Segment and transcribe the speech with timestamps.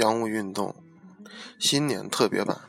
[0.00, 0.74] 洋务运动
[1.58, 2.62] 新年特别版。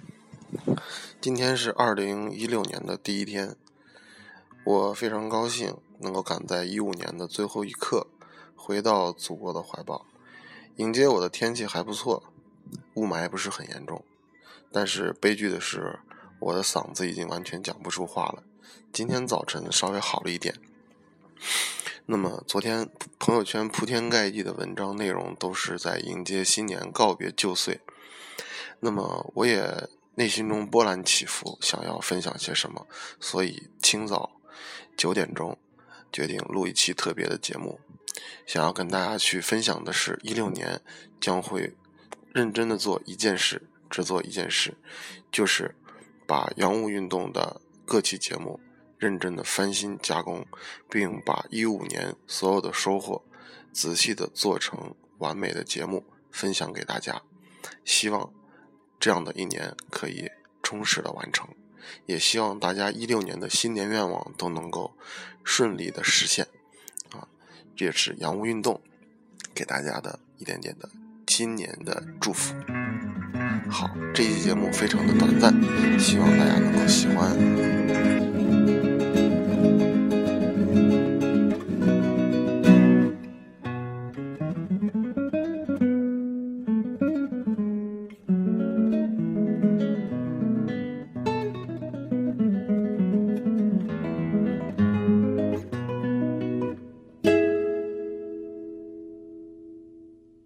[1.22, 3.56] 今天是二零一六年的第一天，
[4.66, 8.08] 我非常高兴能够赶在一五年的最后一刻
[8.54, 10.06] 回到祖国的怀抱。
[10.76, 12.22] 迎接我的天气还不错，
[12.96, 14.04] 雾霾不是很严重，
[14.70, 16.00] 但是悲剧的是
[16.40, 18.44] 我的嗓子已经完全讲不出话了。
[18.92, 20.56] 今天早晨稍微好了一点。
[22.08, 27.80] 那么昨天朋友圈铺天盖地的文章内容都是在迎接新年、告别旧岁。
[28.80, 32.88] 那么我也内心中波澜起伏，想要分享些什么，
[33.20, 34.32] 所以清早
[34.98, 35.58] 九点钟
[36.12, 37.80] 决定录一期特别的节目，
[38.46, 40.82] 想要跟大家去分享的是，一六年
[41.22, 41.76] 将会
[42.34, 44.76] 认真的做一件事，只做一件事，
[45.32, 45.76] 就是
[46.28, 48.60] 把洋务运动的各期节目。
[49.02, 50.46] 认真的翻新加工，
[50.88, 53.24] 并把一五年所有的收获
[53.74, 57.24] 仔细的做成完美的节目分享给大家。
[57.84, 58.32] 希望
[59.00, 60.30] 这样的一年可以
[60.62, 61.50] 充实的完成，
[62.06, 64.96] 也希望大家一六年的新年愿望都能够
[65.44, 66.46] 顺利的实现。
[67.10, 67.28] 啊，
[67.76, 68.80] 这也是洋务运动
[69.56, 70.88] 给大家的一点点的
[71.26, 72.54] 新年的祝福。
[73.68, 75.52] 好，这期节目非常的短暂，
[76.00, 77.71] 希望大家能够喜欢。